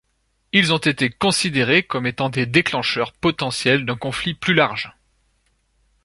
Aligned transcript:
Ils 0.51 0.73
ont 0.73 0.79
été 0.79 1.11
considérés 1.11 1.83
comme 1.83 2.07
étant 2.07 2.29
des 2.31 2.47
déclencheurs 2.47 3.13
potentiels 3.13 3.85
d'un 3.85 3.95
conflit 3.97 4.33
plus 4.33 4.55
large. 4.55 4.89